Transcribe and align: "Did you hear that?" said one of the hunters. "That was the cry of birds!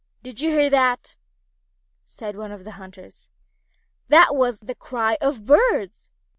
"Did 0.23 0.41
you 0.41 0.49
hear 0.49 0.67
that?" 0.71 1.15
said 2.07 2.35
one 2.35 2.51
of 2.51 2.63
the 2.63 2.71
hunters. 2.81 3.29
"That 4.07 4.35
was 4.35 4.61
the 4.61 4.73
cry 4.73 5.15
of 5.21 5.45
birds! 5.45 6.09